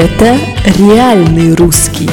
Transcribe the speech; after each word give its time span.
Это 0.00 0.38
реальный 0.78 1.56
русский. 1.56 2.08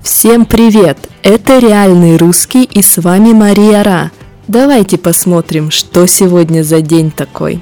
Всем 0.00 0.46
привет! 0.46 0.96
Это 1.24 1.58
реальный 1.58 2.16
русский 2.16 2.62
и 2.62 2.80
с 2.80 2.98
вами 2.98 3.32
Мария 3.32 3.82
Ра. 3.82 4.12
Давайте 4.46 4.98
посмотрим, 4.98 5.72
что 5.72 6.06
сегодня 6.06 6.62
за 6.62 6.80
день 6.80 7.10
такой. 7.10 7.60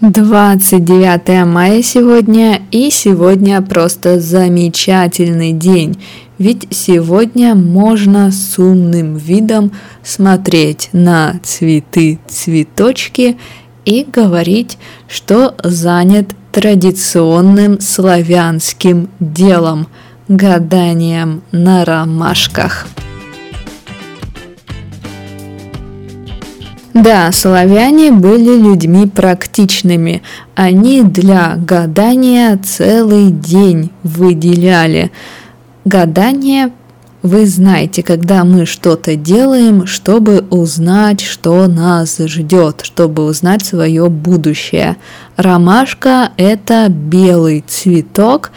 29 0.00 1.46
мая 1.46 1.82
сегодня, 1.82 2.62
и 2.70 2.90
сегодня 2.90 3.60
просто 3.60 4.20
замечательный 4.20 5.52
день, 5.52 6.00
ведь 6.38 6.68
сегодня 6.70 7.56
можно 7.56 8.30
с 8.30 8.56
умным 8.56 9.16
видом 9.16 9.72
смотреть 10.04 10.90
на 10.92 11.40
цветы, 11.42 12.20
цветочки 12.28 13.36
и 13.86 14.04
говорить, 14.04 14.76
что 15.08 15.54
занят 15.64 16.34
традиционным 16.52 17.80
славянским 17.80 19.08
делом– 19.18 19.86
гаданием 20.28 21.42
на 21.52 21.84
ромашках. 21.84 22.86
Да, 26.94 27.30
славяне 27.30 28.10
были 28.10 28.58
людьми 28.58 29.06
практичными. 29.06 30.22
Они 30.54 31.02
для 31.02 31.56
гадания 31.56 32.58
целый 32.64 33.30
день 33.30 33.90
выделяли. 34.02 35.12
Гадание 35.84 36.72
вы 37.22 37.46
знаете, 37.46 38.02
когда 38.02 38.44
мы 38.44 38.66
что-то 38.66 39.16
делаем, 39.16 39.86
чтобы 39.86 40.44
узнать, 40.50 41.20
что 41.20 41.66
нас 41.66 42.18
ждет, 42.18 42.82
чтобы 42.82 43.24
узнать 43.24 43.64
свое 43.64 44.08
будущее. 44.08 44.96
Ромашка– 45.36 46.30
это 46.36 46.88
белый 46.88 47.64
цветок, 47.66 48.52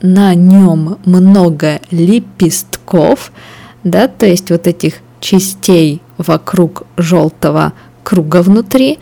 на 0.00 0.34
нем 0.34 0.98
много 1.06 1.80
лепестков, 1.90 3.32
да, 3.84 4.06
то 4.06 4.26
есть 4.26 4.50
вот 4.50 4.66
этих 4.66 4.96
частей 5.20 6.02
вокруг 6.18 6.82
желтого 6.98 7.72
круга 8.02 8.42
внутри, 8.42 8.98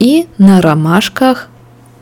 и 0.00 0.26
на 0.38 0.60
ромашках 0.60 1.48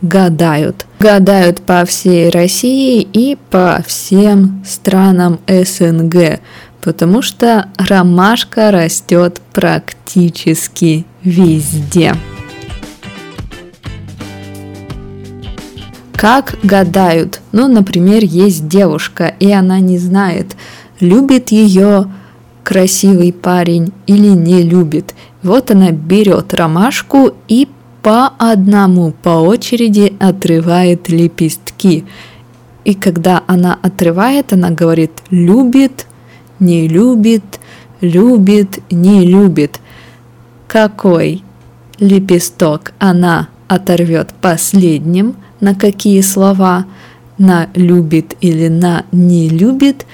гадают. 0.00 0.86
Гадают 1.02 1.62
по 1.62 1.84
всей 1.84 2.30
России 2.30 3.02
и 3.02 3.36
по 3.50 3.82
всем 3.84 4.62
странам 4.64 5.40
СНГ, 5.48 6.38
потому 6.80 7.22
что 7.22 7.66
ромашка 7.76 8.70
растет 8.70 9.40
практически 9.52 11.04
везде. 11.24 12.14
Как 16.14 16.54
гадают? 16.62 17.40
Ну, 17.50 17.66
например, 17.66 18.22
есть 18.22 18.68
девушка, 18.68 19.34
и 19.40 19.50
она 19.50 19.80
не 19.80 19.98
знает, 19.98 20.54
любит 21.00 21.50
ее 21.50 22.12
красивый 22.62 23.32
парень 23.32 23.92
или 24.06 24.28
не 24.28 24.62
любит. 24.62 25.16
Вот 25.42 25.72
она 25.72 25.90
берет 25.90 26.54
ромашку 26.54 27.34
и 27.48 27.66
по 28.02 28.32
одному, 28.38 29.12
по 29.12 29.30
очереди 29.30 30.14
отрывает 30.18 31.08
лепестки. 31.08 32.04
И 32.84 32.94
когда 32.94 33.44
она 33.46 33.78
отрывает, 33.80 34.52
она 34.52 34.70
говорит 34.70 35.12
«любит», 35.30 36.06
«не 36.58 36.88
любит», 36.88 37.60
«любит», 38.00 38.80
«не 38.90 39.24
любит». 39.24 39.78
Какой 40.66 41.42
лепесток 41.98 42.92
она 42.98 43.48
оторвет 43.68 44.34
последним, 44.40 45.36
на 45.60 45.74
какие 45.74 46.20
слова, 46.22 46.86
на 47.38 47.68
любит 47.74 48.36
или 48.40 48.68
на 48.68 49.04
не 49.12 49.48
любит, 49.48 50.06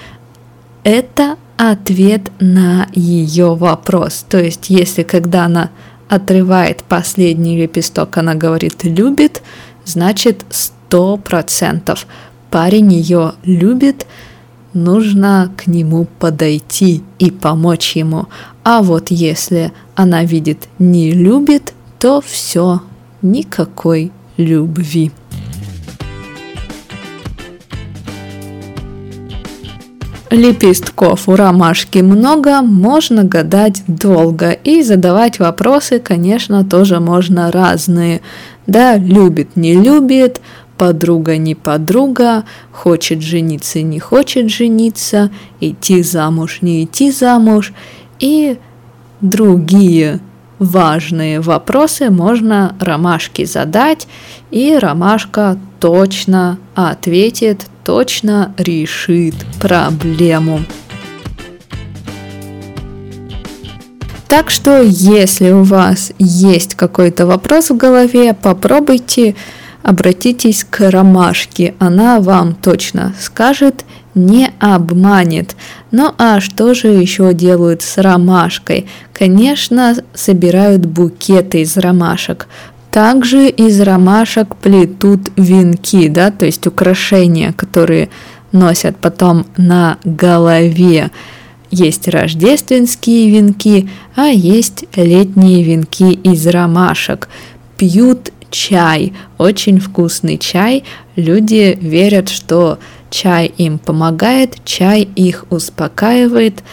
это 0.83 1.37
ответ 1.57 2.31
на 2.39 2.87
ее 2.93 3.55
вопрос. 3.55 4.25
То 4.29 4.41
есть, 4.41 4.69
если 4.69 5.03
когда 5.03 5.45
она 5.45 5.71
отрывает 6.09 6.83
последний 6.83 7.57
лепесток, 7.57 8.17
она 8.17 8.35
говорит 8.35 8.83
«любит», 8.83 9.41
значит 9.85 10.43
сто 10.49 11.17
процентов 11.17 12.07
парень 12.49 12.91
ее 12.93 13.33
любит, 13.43 14.05
нужно 14.73 15.51
к 15.55 15.67
нему 15.67 16.07
подойти 16.19 17.03
и 17.19 17.31
помочь 17.31 17.95
ему. 17.95 18.27
А 18.63 18.81
вот 18.81 19.11
если 19.11 19.71
она 19.95 20.23
видит 20.23 20.67
«не 20.79 21.11
любит», 21.11 21.73
то 21.99 22.21
все, 22.21 22.81
никакой 23.21 24.11
любви. 24.37 25.11
Лепестков 30.29 31.27
у 31.27 31.35
ромашки 31.35 31.99
много, 31.99 32.61
можно 32.61 33.23
гадать 33.23 33.81
долго 33.87 34.51
и 34.51 34.83
задавать 34.83 35.39
вопросы, 35.39 35.99
конечно, 35.99 36.63
тоже 36.63 36.99
можно 36.99 37.51
разные. 37.51 38.21
Да, 38.67 38.97
любит, 38.97 39.55
не 39.55 39.73
любит, 39.73 40.39
подруга, 40.77 41.37
не 41.37 41.55
подруга, 41.55 42.43
хочет 42.71 43.21
жениться, 43.21 43.81
не 43.81 43.99
хочет 43.99 44.51
жениться, 44.51 45.31
идти 45.59 46.03
замуж, 46.03 46.59
не 46.61 46.83
идти 46.83 47.11
замуж 47.11 47.73
и 48.19 48.59
другие 49.21 50.19
важные 50.59 51.39
вопросы 51.41 52.09
можно 52.09 52.75
ромашке 52.79 53.45
задать, 53.45 54.07
и 54.51 54.77
ромашка 54.77 55.57
точно 55.79 56.59
ответит 56.75 57.65
точно 57.89 58.53
решит 58.59 59.33
проблему. 59.59 60.59
Так 64.27 64.51
что, 64.51 64.83
если 64.83 65.49
у 65.49 65.63
вас 65.63 66.11
есть 66.19 66.75
какой-то 66.75 67.25
вопрос 67.25 67.71
в 67.71 67.77
голове, 67.77 68.35
попробуйте 68.35 69.33
обратитесь 69.81 70.63
к 70.69 70.91
ромашке, 70.91 71.73
она 71.79 72.19
вам 72.19 72.53
точно 72.53 73.15
скажет, 73.19 73.85
не 74.13 74.51
обманет. 74.59 75.55
Ну 75.89 76.13
а 76.19 76.41
что 76.41 76.75
же 76.75 76.89
еще 76.89 77.33
делают 77.33 77.81
с 77.81 77.97
ромашкой? 77.97 78.87
Конечно, 79.13 79.95
собирают 80.13 80.85
букеты 80.85 81.61
из 81.61 81.75
ромашек. 81.75 82.47
Также 82.99 83.47
из 83.47 83.79
ромашек 83.79 84.57
плетут 84.57 85.31
венки, 85.37 86.09
да, 86.09 86.31
то 86.31 86.45
есть 86.45 86.67
украшения, 86.67 87.53
которые 87.53 88.09
носят 88.51 88.97
потом 88.97 89.45
на 89.55 89.99
голове. 90.03 91.09
Есть 91.71 92.09
рождественские 92.09 93.29
венки, 93.31 93.89
а 94.17 94.25
есть 94.25 94.83
летние 94.97 95.63
венки 95.63 96.11
из 96.11 96.45
ромашек. 96.45 97.29
Пьют 97.77 98.33
чай, 98.51 99.13
очень 99.37 99.79
вкусный 99.79 100.37
чай. 100.37 100.83
Люди 101.15 101.77
верят, 101.79 102.27
что 102.27 102.79
чай 103.09 103.45
им 103.45 103.79
помогает, 103.79 104.57
чай 104.65 105.07
их 105.15 105.45
успокаивает 105.49 106.65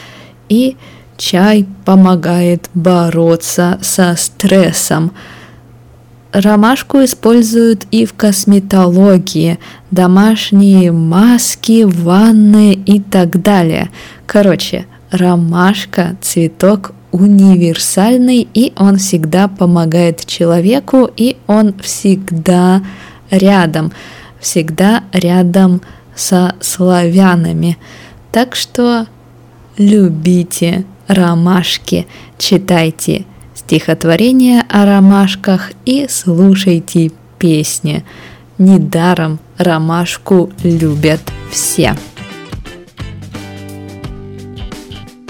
и 0.49 0.77
чай 1.19 1.67
помогает 1.85 2.69
бороться 2.75 3.79
со 3.81 4.17
стрессом. 4.17 5.13
Ромашку 6.37 7.03
используют 7.03 7.87
и 7.91 8.05
в 8.05 8.13
косметологии, 8.13 9.59
домашние 9.91 10.93
маски, 10.93 11.85
ванны 11.85 12.75
и 12.75 13.01
так 13.01 13.41
далее. 13.41 13.89
Короче, 14.27 14.85
ромашка– 15.11 16.19
цветок 16.21 16.93
универсальный, 17.11 18.47
и 18.53 18.75
он 18.77 18.99
всегда 18.99 19.49
помогает 19.49 20.27
человеку, 20.27 21.11
и 21.17 21.39
он 21.47 21.73
всегда 21.79 22.83
рядом, 23.31 23.91
всегда 24.39 25.05
рядом 25.15 25.81
со 26.15 26.55
славянами. 26.61 27.79
Так 28.31 28.57
что 28.57 29.07
любите 29.79 30.85
ромашки, 31.09 32.07
читайте– 32.37 33.25
стихотворения 33.67 34.65
о 34.69 34.87
ромашках 34.87 35.73
и 35.85 36.07
слушайте 36.09 37.11
песни. 37.37 38.05
Недаром 38.59 39.41
ромашку 39.59 40.53
любят 40.63 41.21
все. 41.51 41.97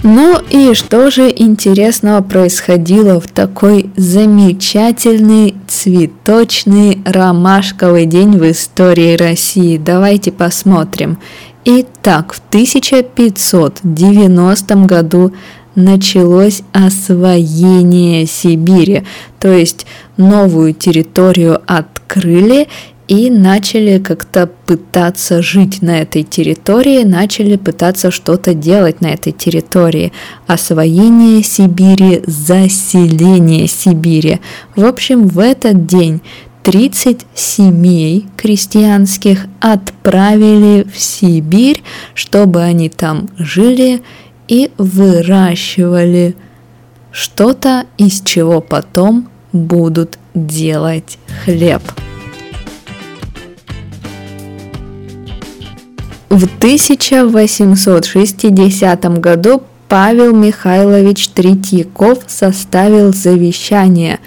Ну 0.02 0.38
и 0.50 0.74
что 0.74 1.10
же 1.10 1.32
интересного 1.34 2.20
происходило 2.20 3.18
в 3.20 3.26
такой 3.26 3.88
замечательный 3.96 5.54
цветочный 5.66 7.00
ромашковый 7.06 8.04
день 8.04 8.36
в 8.36 8.50
истории 8.50 9.16
России? 9.16 9.78
Давайте 9.78 10.30
посмотрим. 10.30 11.16
Итак, 11.64 12.34
в 12.34 12.42
1590 12.50 14.74
году 14.84 15.32
началось 15.76 16.62
освоение 16.72 18.26
Сибири, 18.26 19.04
то 19.38 19.52
есть 19.52 19.86
новую 20.16 20.74
территорию 20.74 21.60
открыли 21.66 22.68
и 23.08 23.30
начали 23.30 23.98
как-то 23.98 24.48
пытаться 24.66 25.40
жить 25.40 25.80
на 25.80 26.00
этой 26.00 26.24
территории, 26.24 27.04
начали 27.04 27.56
пытаться 27.56 28.10
что-то 28.10 28.52
делать 28.52 29.00
на 29.00 29.06
этой 29.06 29.32
территории. 29.32 30.12
Освоение 30.46 31.42
Сибири, 31.44 32.22
заселение 32.26 33.68
Сибири. 33.68 34.40
В 34.74 34.84
общем, 34.84 35.28
в 35.28 35.38
этот 35.38 35.86
день 35.86 36.20
30 36.64 37.26
семей 37.32 38.26
крестьянских 38.36 39.46
отправили 39.60 40.84
в 40.92 40.98
Сибирь, 40.98 41.84
чтобы 42.12 42.62
они 42.62 42.88
там 42.88 43.28
жили 43.38 44.02
и 44.48 44.70
выращивали 44.78 46.34
что-то, 47.10 47.86
из 47.96 48.20
чего 48.20 48.60
потом 48.60 49.28
будут 49.52 50.18
делать 50.34 51.18
хлеб. 51.44 51.82
В 56.28 56.44
1860 56.44 59.20
году 59.20 59.62
Павел 59.88 60.34
Михайлович 60.34 61.28
Третьяков 61.28 62.18
составил 62.26 63.14
завещание, 63.14 64.18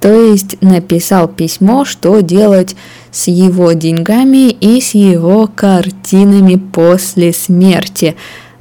то 0.00 0.12
есть 0.12 0.60
написал 0.62 1.28
письмо, 1.28 1.84
что 1.84 2.20
делать 2.20 2.74
с 3.12 3.28
его 3.28 3.70
деньгами 3.72 4.50
и 4.50 4.80
с 4.80 4.94
его 4.94 5.46
картинами 5.46 6.56
после 6.56 7.32
смерти. 7.32 8.16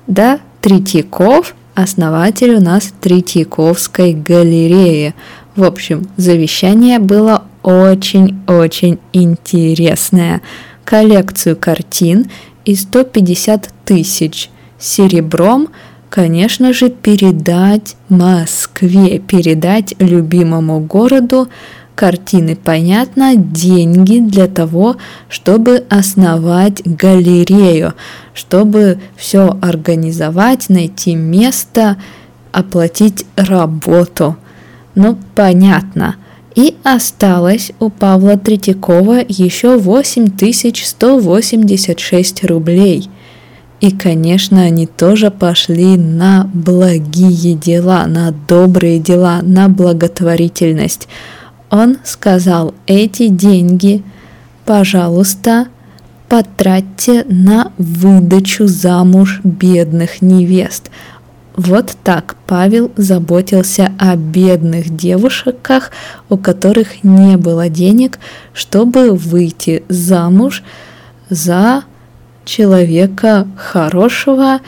Да, 0.06 0.40
Третьяков– 0.63 1.56
основатель 1.75 2.56
у 2.56 2.62
нас 2.62 2.94
Третьяковской 3.01 4.13
галереи. 4.13 5.13
В 5.57 5.65
общем, 5.65 6.07
завещание 6.15 7.00
было 7.00 7.44
очень-очень 7.63 8.98
интересное. 9.12 10.42
Коллекцию 10.86 11.57
картин 11.57 12.31
и 12.63 12.75
150 12.75 13.74
тысяч 13.83 14.50
серебром, 14.80 15.68
конечно 16.10 16.71
же, 16.71 16.89
передать 16.89 17.98
Москве, 18.07 19.19
передать 19.19 19.95
любимому 20.00 20.80
городу 20.80 21.50
картины, 21.95 22.56
понятно, 22.56 23.36
деньги 23.36 24.19
для 24.19 24.48
того, 24.48 24.98
чтобы 25.30 25.84
основать 25.90 26.81
галерею, 26.86 27.94
чтобы 28.34 29.00
все 29.16 29.57
организовать, 29.62 30.69
найти 30.69 31.16
место, 31.16 31.98
оплатить 32.51 33.25
работу. 33.36 34.38
Ну, 34.95 35.18
понятно– 35.36 36.16
и 36.56 36.75
осталось 36.84 37.72
у 37.80 37.90
Павла 37.90 38.38
Третьякова 38.38 39.24
еще 39.28 39.78
8186 39.78 42.44
рублей. 42.45 43.10
И, 43.81 43.90
конечно, 43.92 44.62
они 44.62 44.86
тоже 44.86 45.31
пошли 45.31 45.98
на 45.98 46.48
благие 46.54 47.56
дела, 47.56 48.06
на 48.06 48.31
добрые 48.48 49.00
дела, 49.00 49.40
на 49.42 49.68
благотворительность. 49.68 51.07
Он 51.74 51.98
сказал, 52.04 52.75
эти 52.86 53.30
деньги, 53.30 54.04
пожалуйста, 54.64 55.70
потратьте 56.30 57.25
на 57.28 57.72
выдачу 57.80 58.68
замуж 58.68 59.42
бедных 59.44 60.22
невест. 60.22 60.92
Вот 61.56 61.98
так 62.04 62.36
Павел 62.46 62.92
заботился 62.96 63.92
о 63.98 64.16
бедных 64.16 64.96
девушках, 64.96 65.90
у 66.30 66.38
которых 66.38 67.04
не 67.04 67.38
было 67.38 67.70
денег, 67.70 68.19
чтобы 68.54 69.10
выйти 69.10 69.84
замуж 69.90 70.62
за 71.31 71.86
человека 72.46 73.48
хорошего 73.58 74.60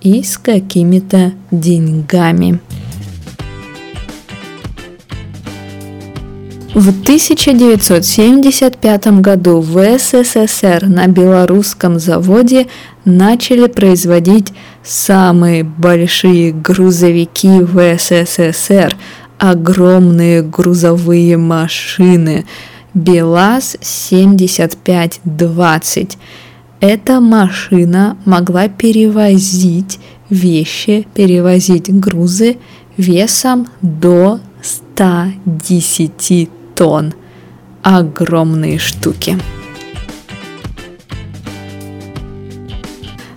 и 0.00 0.24
с 0.24 0.36
какими-то 0.36 1.34
деньгами. 1.52 2.58
В 6.74 6.90
1975 6.90 9.06
году 9.22 9.60
в 9.60 9.98
СССР 9.98 10.84
на 10.86 11.06
белорусском 11.06 11.98
заводе 11.98 12.66
начали 13.06 13.68
производить 13.68 14.52
самые 14.84 15.64
большие 15.64 16.52
грузовики 16.52 17.62
в 17.62 17.96
СССР, 17.98 18.94
огромные 19.38 20.42
грузовые 20.42 21.38
машины 21.38 22.44
БелАЗ 22.92 23.78
7520. 23.80 26.18
Эта 26.80 27.20
машина 27.20 28.18
могла 28.26 28.68
перевозить 28.68 29.98
вещи, 30.28 31.08
перевозить 31.14 31.88
грузы 31.88 32.58
весом 32.98 33.68
до 33.80 34.40
110 34.62 36.50
тонн. 36.78 37.12
Огромные 37.82 38.78
штуки. 38.78 39.36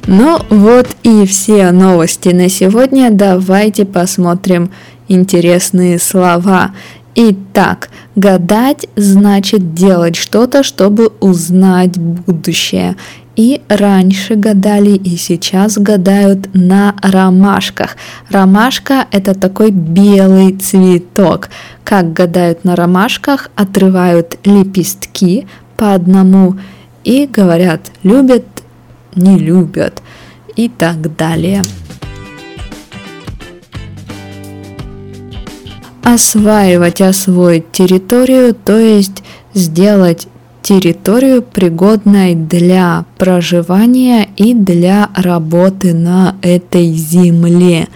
Ну 0.05 0.39
вот 0.49 0.87
и 1.03 1.25
все 1.25 1.71
новости 1.71 2.29
на 2.29 2.49
сегодня. 2.49 3.09
Давайте 3.11 3.85
посмотрим 3.85 4.71
интересные 5.07 5.97
слова. 5.99 6.71
Итак, 7.15 7.89
гадать 8.15 8.87
значит 8.95 9.73
делать 9.73 10.15
что-то, 10.15 10.63
чтобы 10.63 11.11
узнать 11.19 11.97
будущее. 11.97 12.95
И 13.35 13.61
раньше 13.69 14.35
гадали, 14.35 14.91
и 14.91 15.15
сейчас 15.15 15.77
гадают 15.77 16.53
на 16.53 16.95
ромашках. 17.01 17.95
Ромашка– 18.29 19.07
это 19.11 19.33
такой 19.33 19.71
белый 19.71 20.57
цветок. 20.57 21.49
Как 21.85 22.11
гадают 22.11 22.65
на 22.65 22.75
ромашках, 22.75 23.49
отрывают 23.55 24.37
лепестки 24.43 25.47
по 25.77 25.93
одному 25.93 26.57
и 27.05 27.25
говорят, 27.25 27.91
любят, 28.03 28.45
не 29.15 29.37
любят 29.37 30.01
и 30.55 30.67
так 30.67 31.15
далее. 31.15 31.63
Осваивать, 36.03 36.99
освоить 36.99 37.71
территорию, 37.71 38.53
то 38.53 38.77
есть 38.77 39.23
сделать 39.53 40.27
территорию, 40.61 41.41
пригодной 41.41 42.35
для 42.35 43.05
проживания 43.17 44.29
и 44.37 44.53
для 44.53 45.09
работы 45.15 45.93
на 45.93 46.35
этой 46.41 46.93
земле. 46.93 47.87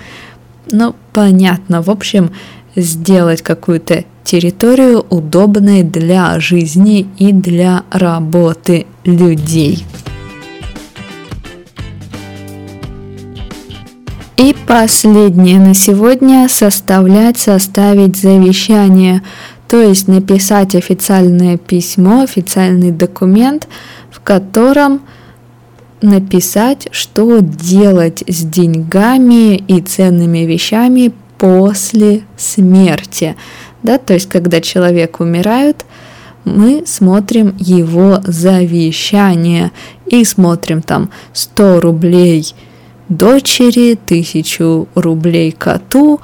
Ну, 0.72 0.96
понятно, 1.14 1.82
в 1.82 1.90
общем, 1.90 2.32
сделать 2.76 3.42
какую-то 3.42 4.04
территорию 4.24 5.06
удобной 5.10 5.84
для 5.84 6.40
жизни 6.40 7.08
и 7.18 7.32
для 7.32 7.84
работы 7.92 8.88
людей. 9.04 9.86
И 14.38 14.54
последнее 14.68 15.60
на 15.60 15.74
сегодня– 15.74 16.48
составлять, 16.50 17.38
составить 17.38 18.18
завещание– 18.18 19.22
то 19.76 19.82
есть 19.82 20.08
написать 20.08 20.74
официальное 20.74 21.58
письмо, 21.58 22.22
официальный 22.22 22.92
документ, 22.92 23.68
в 24.10 24.22
котором 24.22 25.02
написать, 26.02 26.88
что 26.92 27.40
делать 27.42 28.24
с 28.26 28.46
деньгами 28.46 29.58
и 29.58 29.82
ценными 29.82 30.46
вещами 30.46 31.12
после 31.38 32.22
смерти. 32.38 33.36
Да, 33.84 33.98
то 33.98 34.14
есть, 34.14 34.30
когда 34.30 34.62
человек 34.62 35.20
умирает, 35.20 35.86
мы 36.46 36.84
смотрим 36.86 37.54
его 37.60 38.22
завещание 38.24 39.74
и 40.06 40.24
смотрим 40.24 40.84
там 40.84 41.10
100 41.34 41.82
рублей 41.82 42.56
дочери, 43.10 44.00
1000 44.06 44.86
рублей 44.96 45.52
коту, 45.52 46.22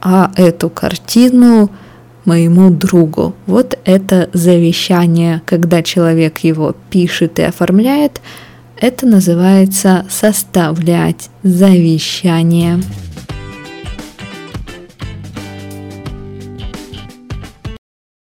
а 0.00 0.32
эту 0.34 0.68
картину– 0.68 1.70
моему 2.28 2.70
другу. 2.70 3.34
Вот 3.46 3.78
это 3.84 4.28
завещание, 4.34 5.40
когда 5.46 5.82
человек 5.82 6.38
его 6.40 6.76
пишет 6.90 7.38
и 7.38 7.42
оформляет, 7.42 8.20
это 8.76 9.06
называется 9.06 10.04
составлять 10.10 11.30
завещание. 11.42 12.80